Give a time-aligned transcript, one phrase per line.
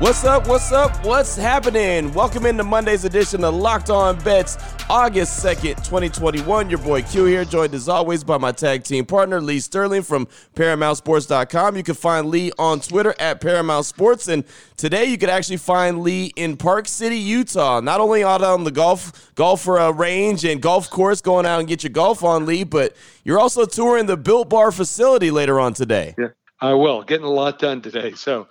[0.00, 0.46] What's up?
[0.46, 1.04] What's up?
[1.04, 2.12] What's happening?
[2.12, 4.56] Welcome into Monday's edition of Locked On Bets,
[4.88, 6.70] August 2nd, 2021.
[6.70, 10.26] Your boy Q here, joined as always by my tag team partner, Lee Sterling from
[10.54, 11.76] ParamountSports.com.
[11.76, 14.28] You can find Lee on Twitter at Paramount Sports.
[14.28, 14.44] And
[14.76, 17.80] today you could actually find Lee in Park City, Utah.
[17.80, 21.68] Not only out on the golf golfer uh, range and golf course, going out and
[21.68, 25.74] get your golf on, Lee, but you're also touring the Built Bar facility later on
[25.74, 26.14] today.
[26.16, 26.28] Yeah,
[26.60, 27.02] I will.
[27.02, 28.12] Getting a lot done today.
[28.12, 28.46] So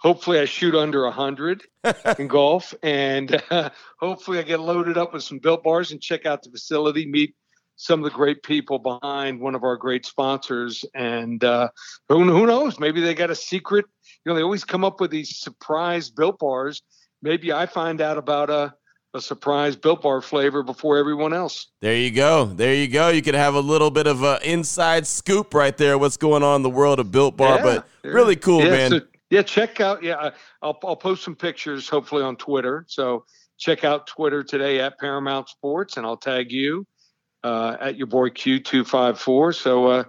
[0.00, 1.62] hopefully I shoot under 100
[2.18, 6.26] in golf and uh, hopefully I get loaded up with some built bars and check
[6.26, 7.34] out the facility, meet
[7.76, 10.84] some of the great people behind one of our great sponsors.
[10.94, 11.68] And uh,
[12.08, 12.78] who, who knows?
[12.78, 13.86] Maybe they got a secret.
[14.24, 16.82] You know, they always come up with these surprise built bars.
[17.22, 18.74] Maybe I find out about a,
[19.14, 21.68] a surprise built bar flavor before everyone else.
[21.80, 22.46] There you go.
[22.46, 23.08] There you go.
[23.08, 25.96] You could have a little bit of an inside scoop right there.
[25.96, 28.90] What's going on in the world of built bar, yeah, but really cool, yeah, man.
[28.90, 30.02] So, yeah, check out.
[30.02, 32.84] Yeah, I'll I'll post some pictures hopefully on Twitter.
[32.88, 33.24] So
[33.58, 36.86] check out Twitter today at Paramount Sports, and I'll tag you
[37.44, 39.52] uh, at your boy Q two five four.
[39.52, 40.04] So uh,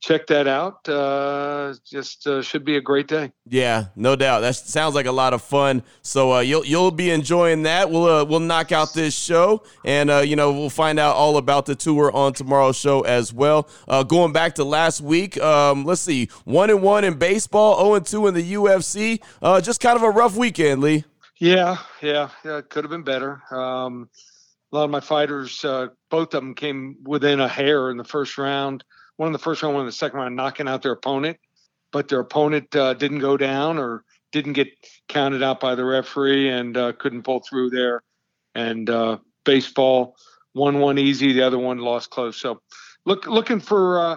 [0.00, 0.88] check that out.
[0.88, 3.32] Uh, just uh, should be a great day.
[3.46, 4.40] Yeah, no doubt.
[4.40, 5.82] That sounds like a lot of fun.
[6.02, 7.90] So uh, you'll you'll be enjoying that.
[7.90, 11.36] We'll uh, we'll knock out this show, and uh, you know we'll find out all
[11.36, 13.68] about the tour on tomorrow's show as well.
[13.86, 17.90] Uh, going back to last week, um, let's see, one and one in baseball, zero
[17.90, 19.20] oh and two in the UFC.
[19.62, 21.04] just kind of a rough weekend, Lee.
[21.40, 22.58] Yeah, yeah, yeah.
[22.58, 23.40] It could have been better.
[23.52, 24.08] Um,
[24.72, 28.36] a lot of my fighters, both of them came within a hair in the first
[28.36, 28.84] round
[29.18, 31.36] one in the first round, one in the second round, knocking out their opponent,
[31.92, 34.68] but their opponent uh, didn't go down or didn't get
[35.08, 38.02] counted out by the referee and uh, couldn't pull through there.
[38.54, 40.16] And uh, baseball,
[40.52, 42.40] one one easy, the other one lost close.
[42.40, 42.60] So
[43.04, 44.16] look looking for, uh,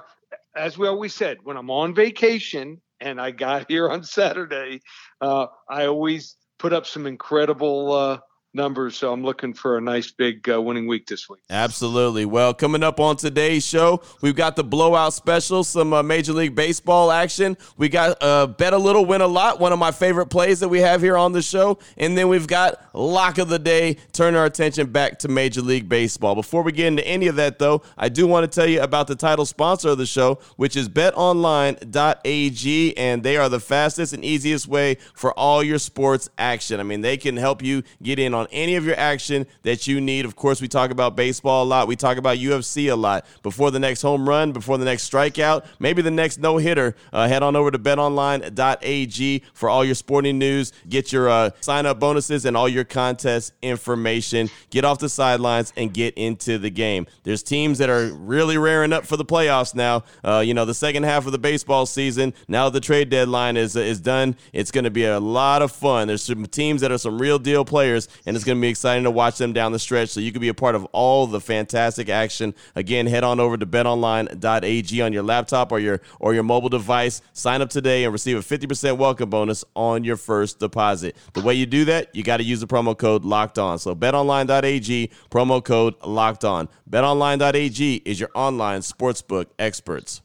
[0.56, 4.82] as we always said, when I'm on vacation and I got here on Saturday,
[5.20, 8.20] uh, I always put up some incredible uh,
[8.54, 8.98] numbers.
[8.98, 11.42] So I'm looking for a nice big uh, winning week this week.
[11.50, 12.26] Absolutely.
[12.26, 16.56] Well, coming up on today's show, we've got the blowout special, some uh, Major League
[16.56, 17.58] Baseball action.
[17.78, 20.70] We got uh, bet a little, win a lot, one of my favorite plays that
[20.70, 23.98] we have here on the show, and then we've got lock of the day.
[24.12, 26.36] Turn our attention back to Major League Baseball.
[26.36, 29.08] Before we get into any of that, though, I do want to tell you about
[29.08, 34.26] the title sponsor of the show, which is BetOnline.ag, and they are the fastest and
[34.26, 36.80] easiest way for all your sports action.
[36.80, 39.88] I mean, they can help you get in on on any of your action that
[39.88, 40.26] you need.
[40.26, 41.88] Of course, we talk about baseball a lot.
[41.88, 43.26] We talk about UFC a lot.
[43.44, 47.28] Before the next home run, before the next strikeout, maybe the next no hitter, uh,
[47.28, 50.74] head on over to betonline.ag for all your sporting news.
[50.90, 54.50] Get your uh, sign up bonuses and all your contest information.
[54.70, 57.08] Get off the sidelines and get into the game.
[57.24, 60.04] There's teams that are really raring up for the playoffs now.
[60.24, 63.76] Uh, you know, the second half of the baseball season, now the trade deadline is,
[63.76, 64.36] is done.
[64.52, 66.08] It's going to be a lot of fun.
[66.08, 69.04] There's some teams that are some real deal players, and it's going to be exciting
[69.04, 70.10] to watch them down the stretch.
[70.10, 72.54] So you can be a part of all the fantastic action.
[72.76, 77.22] Again, head on over to betonline.ag on your laptop or your or your mobile device.
[77.34, 81.16] Sign up today and receive a 50% welcome bonus on your first deposit.
[81.34, 83.80] The way you do that, you got to use the promo code locked on.
[83.80, 86.70] So betonline.ag, promo code locked on.
[86.90, 90.22] Betonline.ag is your online sportsbook experts.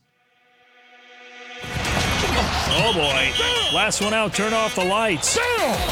[2.78, 3.32] Oh boy.
[3.74, 5.38] Last one out, turn off the lights.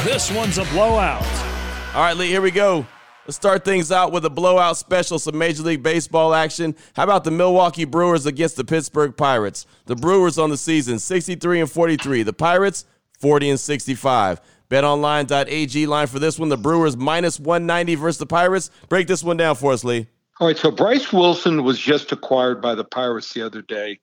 [0.05, 1.54] This one's a blowout.
[1.95, 2.85] All right, Lee, here we go.
[3.25, 6.75] Let's start things out with a blowout special, some Major League Baseball action.
[6.97, 9.65] How about the Milwaukee Brewers against the Pittsburgh Pirates?
[9.87, 12.25] The Brewers on the season, 63 and 43.
[12.25, 12.85] The Pirates,
[13.21, 14.41] 40 and 65.
[14.69, 16.49] BetOnline.ag line for this one.
[16.49, 18.73] The Brewers minus 190 versus the Pirates.
[18.89, 20.09] Break this one down for us, Lee.
[20.41, 24.01] All right, so Bryce Wilson was just acquired by the Pirates the other day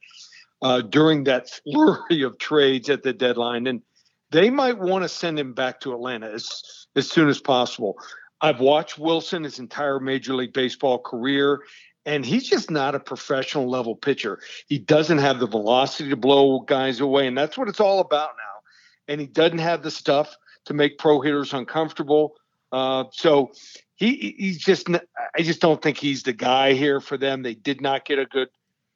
[0.62, 3.82] uh, during that flurry of trades at the deadline, and
[4.30, 7.98] they might want to send him back to Atlanta as as soon as possible.
[8.42, 11.62] I've watched Wilson his entire Major League Baseball career,
[12.06, 14.40] and he's just not a professional level pitcher.
[14.68, 18.32] He doesn't have the velocity to blow guys away, and that's what it's all about
[18.38, 19.14] now.
[19.14, 20.36] And he doesn't have the stuff
[20.66, 22.36] to make pro hitters uncomfortable.
[22.72, 23.52] Uh, so
[23.96, 27.44] he he's just I just don't think he's the guy here for them.
[27.44, 28.50] They did not get a good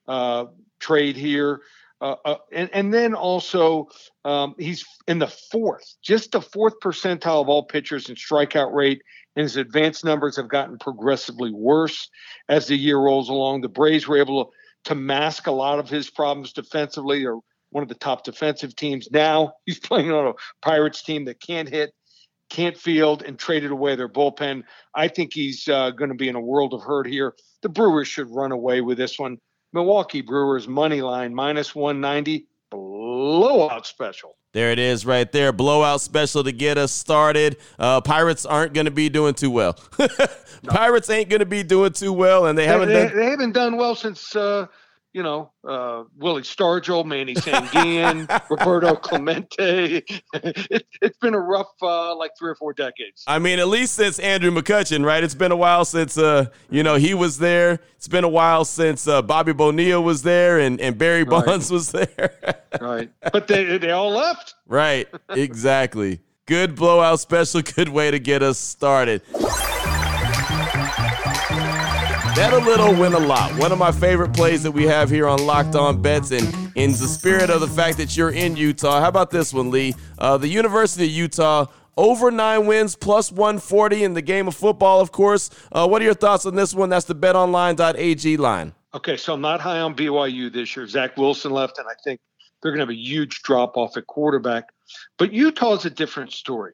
[0.08, 0.46] uh,
[0.80, 1.62] trade here.
[2.02, 3.88] Uh, uh, and, and then also
[4.26, 9.02] um, he's in the fourth, just the fourth percentile of all pitchers in strikeout rate.
[9.36, 12.10] And his advanced numbers have gotten progressively worse
[12.48, 13.62] as the year rolls along.
[13.62, 14.52] The Braves were able to,
[14.90, 17.40] to mask a lot of his problems defensively or
[17.72, 19.10] one of the top defensive teams.
[19.12, 21.92] Now he's playing on a Pirates team that can't hit,
[22.50, 24.64] can't field, and traded away their bullpen.
[24.94, 27.34] I think he's uh, going to be in a world of hurt here.
[27.62, 29.38] The Brewers should run away with this one.
[29.74, 34.36] Milwaukee Brewers money line minus 190 blowout special.
[34.54, 35.52] There it is right there.
[35.52, 37.58] Blowout special to get us started.
[37.78, 39.74] Uh, Pirates aren't going to be doing too well.
[40.68, 43.52] Pirates ain't going to be doing too well, and they haven't they, done- they haven't
[43.52, 44.68] done well since uh,
[45.16, 50.04] you know, uh, Willie Stargell, Manny Sanguillen, Roberto Clemente.
[50.34, 53.24] it, has been a rough, uh, like three or four decades.
[53.26, 55.24] I mean, at least since Andrew McCutchen, right?
[55.24, 57.80] It's been a while since, uh, you know, he was there.
[57.96, 61.72] It's been a while since uh, Bobby Bonilla was there and, and Barry Bonds right.
[61.72, 62.58] was there.
[62.82, 63.10] right.
[63.32, 64.56] But they, they all left.
[64.68, 65.08] Right.
[65.30, 66.20] Exactly.
[66.46, 67.62] Good blowout special.
[67.62, 69.22] Good way to get us started.
[72.36, 73.58] Bet a little, win a lot.
[73.58, 76.92] One of my favorite plays that we have here on Locked On Bets, and in
[76.92, 79.96] the spirit of the fact that you're in Utah, how about this one, Lee?
[80.20, 85.00] Uh, the University of Utah over nine wins plus 140 in the game of football,
[85.00, 85.50] of course.
[85.72, 86.90] Uh, what are your thoughts on this one?
[86.90, 88.74] That's the betonline.ag line.
[88.94, 90.86] Okay, so I'm not high on BYU this year.
[90.88, 92.20] Zach Wilson left, and I think
[92.62, 94.66] they're going to have a huge drop off at quarterback.
[95.18, 96.74] But Utah is a different story.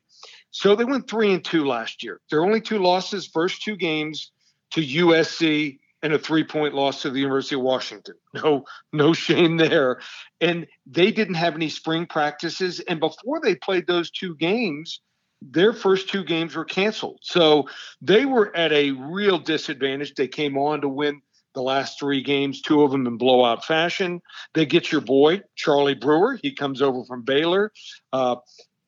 [0.50, 2.19] So they went three and two last year.
[2.31, 4.31] Their only two losses, first two games
[4.71, 8.15] to USC and a three point loss to the University of Washington.
[8.33, 10.00] No, no shame there.
[10.39, 12.79] And they didn't have any spring practices.
[12.79, 15.01] And before they played those two games,
[15.41, 17.19] their first two games were canceled.
[17.21, 17.68] So
[18.01, 20.13] they were at a real disadvantage.
[20.13, 21.21] They came on to win
[21.53, 24.21] the last three games, two of them in blowout fashion.
[24.53, 26.39] They get your boy, Charlie Brewer.
[26.41, 27.73] He comes over from Baylor.
[28.13, 28.38] Uh,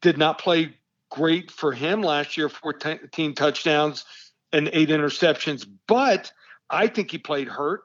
[0.01, 0.73] did not play
[1.09, 4.05] great for him last year, 14 touchdowns
[4.53, 6.31] and eight interceptions, but
[6.69, 7.81] I think he played hurt.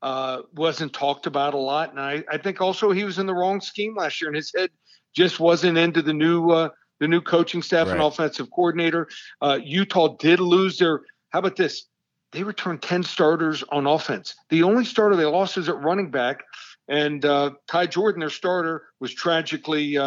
[0.00, 3.34] Uh, wasn't talked about a lot, and I, I think also he was in the
[3.34, 4.70] wrong scheme last year, and his head
[5.14, 6.68] just wasn't into the new uh,
[7.00, 7.94] the new coaching staff right.
[7.94, 9.08] and offensive coordinator.
[9.40, 11.02] Uh, Utah did lose their.
[11.30, 11.86] How about this?
[12.30, 14.36] They returned ten starters on offense.
[14.50, 16.44] The only starter they lost is at running back,
[16.86, 19.98] and uh, Ty Jordan, their starter, was tragically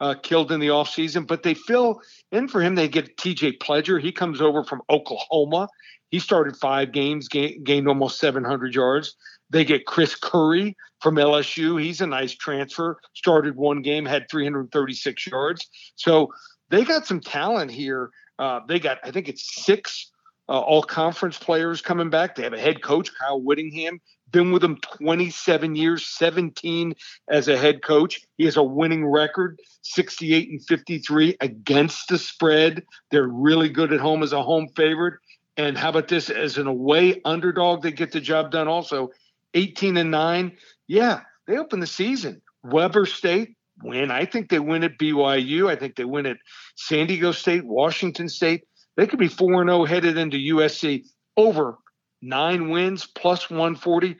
[0.00, 2.00] uh, killed in the offseason, but they fill
[2.32, 2.74] in for him.
[2.74, 4.00] They get TJ Pledger.
[4.00, 5.68] He comes over from Oklahoma.
[6.10, 9.16] He started five games, gained, gained almost 700 yards.
[9.50, 11.80] They get Chris Curry from LSU.
[11.80, 12.98] He's a nice transfer.
[13.14, 15.68] Started one game, had 336 yards.
[15.94, 16.32] So
[16.68, 18.10] they got some talent here.
[18.38, 20.10] Uh, they got, I think it's six
[20.48, 22.34] uh, all conference players coming back.
[22.34, 26.94] They have a head coach, Kyle Whittingham been with him 27 years, 17
[27.28, 28.22] as a head coach.
[28.36, 32.84] He has a winning record, 68 and 53 against the spread.
[33.10, 35.14] They're really good at home as a home favorite.
[35.56, 37.82] And how about this as an away underdog?
[37.82, 39.10] They get the job done also.
[39.54, 40.52] 18 and 9.
[40.86, 42.42] Yeah, they open the season.
[42.62, 44.10] Weber State win.
[44.10, 45.70] I think they win at BYU.
[45.70, 46.36] I think they win at
[46.74, 48.64] San Diego State, Washington State.
[48.96, 51.06] They could be 4 0 headed into USC
[51.36, 51.78] over
[52.22, 54.16] nine wins plus 140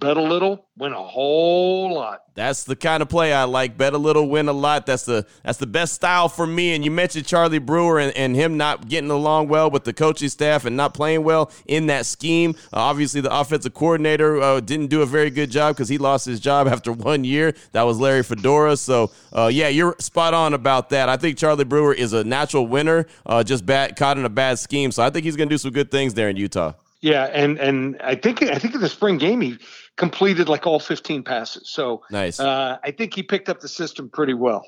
[0.00, 2.22] bet a little, win a whole lot.
[2.34, 3.76] That's the kind of play I like.
[3.76, 4.86] Bet a little, win a lot.
[4.86, 6.74] That's the that's the best style for me.
[6.74, 10.30] And you mentioned Charlie Brewer and, and him not getting along well with the coaching
[10.30, 12.54] staff and not playing well in that scheme.
[12.72, 16.24] Uh, obviously, the offensive coordinator uh, didn't do a very good job because he lost
[16.24, 17.54] his job after one year.
[17.72, 18.76] That was Larry Fedora.
[18.76, 21.08] So, uh, yeah, you're spot on about that.
[21.08, 24.90] I think Charlie Brewer is a natural winner, uh, just caught in a bad scheme.
[24.92, 26.72] So I think he's going to do some good things there in Utah.
[27.00, 29.58] Yeah, and and I think I think in the spring game he
[29.96, 31.70] completed like all 15 passes.
[31.70, 32.38] So nice.
[32.38, 34.64] Uh, I think he picked up the system pretty well.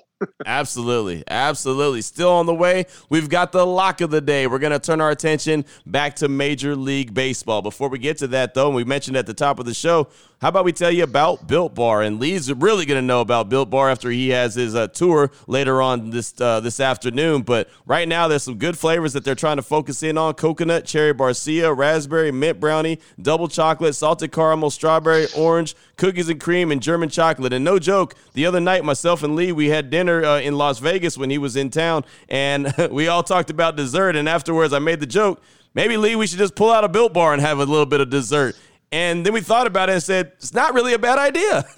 [0.47, 1.25] Absolutely.
[1.29, 2.03] Absolutely.
[2.03, 2.87] Still on the way.
[3.09, 4.47] We've got the lock of the day.
[4.47, 7.63] We're going to turn our attention back to Major League Baseball.
[7.63, 10.09] Before we get to that, though, we mentioned at the top of the show,
[10.43, 12.03] how about we tell you about Built Bar?
[12.03, 15.31] And Lee's really going to know about Built Bar after he has his uh, tour
[15.47, 17.43] later on this uh, this afternoon.
[17.43, 20.85] But right now, there's some good flavors that they're trying to focus in on: coconut,
[20.85, 26.83] cherry barcia, raspberry, mint brownie, double chocolate, salted caramel, strawberry, orange, cookies and cream, and
[26.83, 27.53] German chocolate.
[27.53, 30.79] And no joke, the other night, myself and Lee, we had dinner uh, in Las
[30.79, 34.17] Vegas when he was in town, and we all talked about dessert.
[34.17, 35.41] And afterwards, I made the joke.
[35.75, 38.01] Maybe Lee, we should just pull out a built bar and have a little bit
[38.01, 38.57] of dessert.
[38.93, 41.65] And then we thought about it and said, it's not really a bad idea.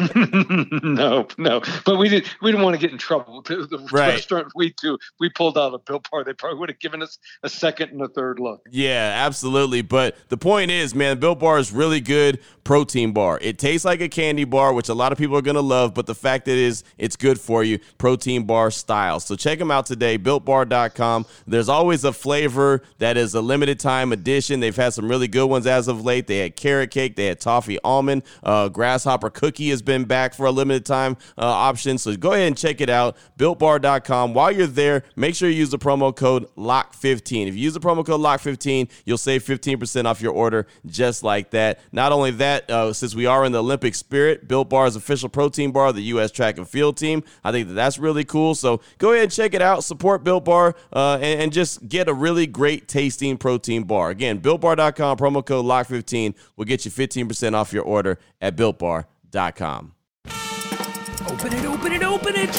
[0.82, 2.26] no, no, but we did.
[2.42, 3.42] We didn't want to get in trouble.
[3.42, 4.08] The, the Right.
[4.08, 6.24] restaurant we too we pulled out a Built Bar.
[6.24, 8.62] They probably would have given us a second and a third look.
[8.70, 9.82] Yeah, absolutely.
[9.82, 13.36] But the point is, man, Built Bar is really good protein bar.
[13.42, 15.92] It tastes like a candy bar, which a lot of people are gonna love.
[15.92, 19.18] But the fact that it is, it's good for you, protein bar style.
[19.18, 21.26] So check them out today, BuiltBar.com.
[21.48, 24.60] There's always a flavor that is a limited time edition.
[24.60, 26.28] They've had some really good ones as of late.
[26.28, 30.46] They had carrot cake, they had toffee almond, uh, grasshopper cookie has been back for
[30.46, 31.98] a limited time uh, option.
[31.98, 34.32] So go ahead and check it out, BuiltBar.com.
[34.32, 37.48] While you're there, make sure you use the promo code LOCK15.
[37.48, 41.50] If you use the promo code LOCK15, you'll save 15% off your order just like
[41.50, 41.80] that.
[41.90, 45.28] Not only that, uh, since we are in the Olympic spirit, Built Bar is official
[45.28, 46.30] protein bar of the U.S.
[46.30, 47.22] track and field team.
[47.44, 48.54] I think that that's really cool.
[48.54, 49.84] So go ahead and check it out.
[49.84, 54.10] Support Built Bar uh, and, and just get a really great tasting protein bar.
[54.10, 59.94] Again, BuiltBar.com, promo code LOCK15 will get you 15% off your order at BuiltBar.com.
[61.28, 62.50] Open it, open it, open it.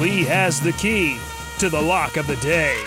[0.00, 1.18] Lee has the key
[1.58, 2.82] to the lock of the day.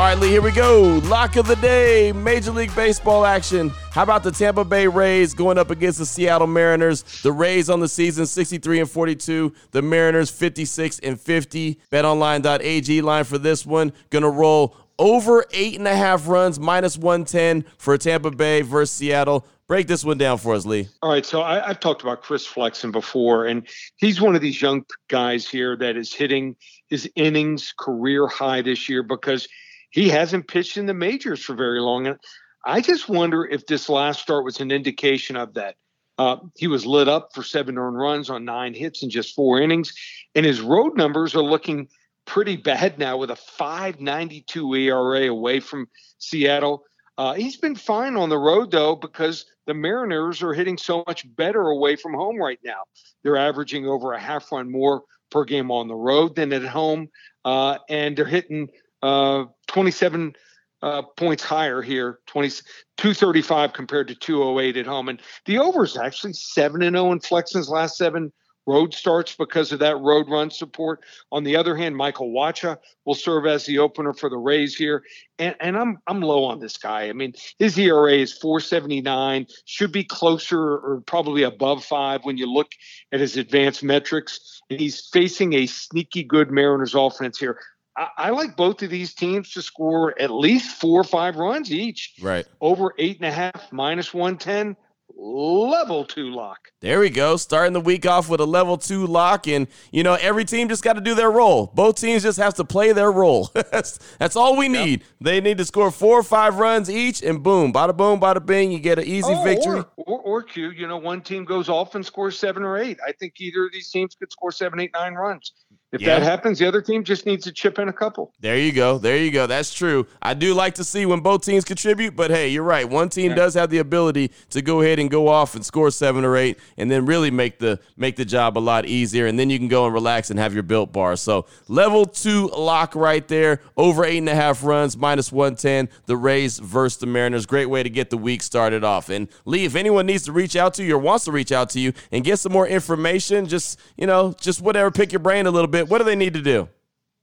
[0.00, 0.98] All right, Lee, here we go.
[1.04, 3.68] Lock of the day, Major League Baseball action.
[3.90, 7.02] How about the Tampa Bay Rays going up against the Seattle Mariners?
[7.20, 11.78] The Rays on the season 63 and 42, the Mariners 56 and 50.
[11.92, 13.92] BetOnline.ag line for this one.
[14.08, 19.44] Gonna roll over eight and a half runs, minus 110 for Tampa Bay versus Seattle.
[19.66, 20.88] Break this one down for us, Lee.
[21.02, 24.62] All right, so I, I've talked about Chris Flexen before, and he's one of these
[24.62, 26.56] young guys here that is hitting
[26.88, 29.46] his innings career high this year because
[29.90, 32.06] he hasn't pitched in the majors for very long.
[32.06, 32.16] And
[32.64, 35.76] I just wonder if this last start was an indication of that.
[36.18, 39.60] Uh, he was lit up for seven earned runs on nine hits in just four
[39.60, 39.94] innings,
[40.34, 41.88] and his road numbers are looking
[42.26, 46.84] pretty bad now with a 592 ERA away from Seattle.
[47.16, 51.24] Uh, he's been fine on the road though because the Mariners are hitting so much
[51.36, 52.82] better away from home right now.
[53.22, 57.08] They're averaging over a half run more per game on the road than at home,
[57.44, 58.68] uh, and they're hitting
[59.02, 60.34] uh, 27
[60.82, 62.48] uh, points higher here, 20,
[62.96, 65.08] 235 compared to 208 at home.
[65.08, 68.32] And the over is actually 7 and 0 in Flexen's last seven
[68.66, 71.00] road starts because of that road run support.
[71.32, 75.02] On the other hand, Michael Wacha will serve as the opener for the Rays here.
[75.38, 77.08] And, and I'm I'm low on this guy.
[77.08, 82.46] I mean, his ERA is 479, should be closer or probably above five when you
[82.46, 82.70] look
[83.12, 84.60] at his advanced metrics.
[84.70, 87.58] And he's facing a sneaky good Mariners offense here.
[88.00, 91.70] I, I like both of these teams to score at least four or five runs
[91.70, 92.14] each.
[92.20, 92.46] Right.
[92.60, 94.74] Over eight and a half, minus 110,
[95.14, 96.68] level two lock.
[96.80, 97.36] There we go.
[97.36, 99.46] Starting the week off with a level two lock.
[99.46, 101.70] And, you know, every team just got to do their role.
[101.74, 103.50] Both teams just have to play their role.
[103.70, 105.04] that's, that's all we need.
[105.20, 108.72] They need to score four or five runs each, and boom, bada boom, bada bing,
[108.72, 109.80] you get an easy Oh, victory.
[109.96, 112.98] Or, or, or Q, you know, one team goes off and scores seven or eight.
[113.06, 115.52] I think either of these teams could score seven, eight, nine runs.
[115.92, 116.20] If Yeah.
[116.20, 118.32] that happens, the other team just needs to chip in a couple.
[118.40, 118.98] There you go.
[118.98, 119.48] There you go.
[119.48, 120.06] That's true.
[120.22, 122.88] I do like to see when both teams contribute, but hey, you're right.
[122.88, 126.24] One team does have the ability to go ahead and go off and score seven
[126.24, 129.26] or eight, and then really make the make the job a lot easier.
[129.26, 131.16] And then you can go and relax and have your built bar.
[131.16, 133.60] So level two lock right there.
[133.76, 135.88] Over eight and a half runs, minus one ten.
[136.06, 137.46] The Rays versus the Mariners.
[137.46, 139.08] Great way to get the week started off.
[139.08, 141.68] And Lee, if anyone needs to reach out to you or wants to reach out
[141.70, 145.46] to you and get some more information, just you know, just whatever, pick your brain
[145.46, 145.79] a little bit.
[145.88, 146.68] What do they need to do?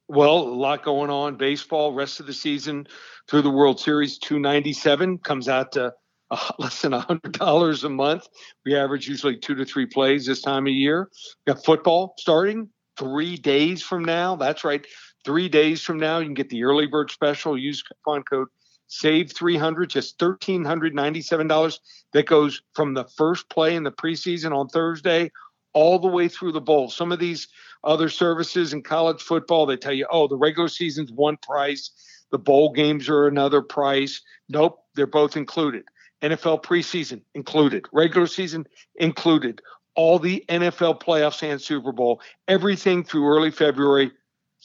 [0.09, 1.35] Well, a lot going on.
[1.35, 2.87] Baseball, rest of the season
[3.29, 5.93] through the World Series, 297 comes out to
[6.31, 8.27] uh, less than $100 a month.
[8.65, 11.09] We average usually two to three plays this time of year.
[11.45, 14.35] We got football starting three days from now.
[14.37, 14.85] That's right.
[15.25, 17.57] Three days from now, you can get the early bird special.
[17.57, 18.47] Use coupon code
[18.87, 21.79] save 300 just $1397
[22.13, 25.29] that goes from the first play in the preseason on thursday
[25.73, 26.89] all the way through the bowl.
[26.89, 27.47] Some of these
[27.83, 31.91] other services in college football they tell you oh the regular season's one price
[32.31, 34.21] the bowl games are another price.
[34.49, 35.85] Nope they're both included.
[36.21, 37.85] Nfl preseason included.
[37.93, 39.61] Regular season included.
[39.95, 44.11] All the nfl playoffs and super bowl everything through early february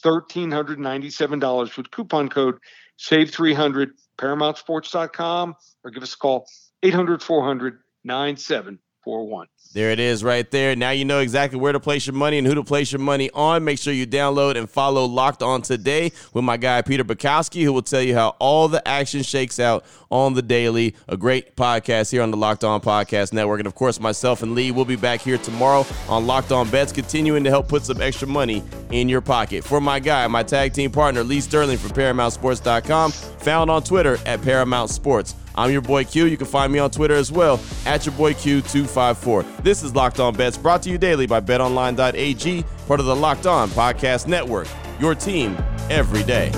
[0.03, 2.57] $1397 with coupon code
[2.97, 6.47] save 300 paramountsports.com or give us a call
[6.83, 7.79] 800 400
[9.05, 10.75] 9741 There it is right there.
[10.75, 13.29] Now you know exactly where to place your money and who to place your money
[13.33, 13.63] on.
[13.63, 17.73] Make sure you download and follow Locked On Today with my guy Peter Bukowski, who
[17.73, 20.95] will tell you how all the action shakes out on the daily.
[21.07, 23.59] A great podcast here on the Locked On Podcast Network.
[23.59, 26.91] And of course, myself and Lee will be back here tomorrow on Locked On Bets,
[26.91, 29.63] continuing to help put some extra money in your pocket.
[29.63, 33.11] For my guy, my tag team partner, Lee Sterling from ParamountSports.com,
[33.43, 35.35] found on Twitter at Paramount Sports.
[35.55, 36.25] I'm your boy Q.
[36.25, 39.63] You can find me on Twitter as well at your boy Q254.
[39.63, 43.45] This is Locked On Bets brought to you daily by betonline.ag, part of the Locked
[43.45, 44.67] On Podcast Network.
[44.99, 45.57] Your team
[45.89, 46.51] every day.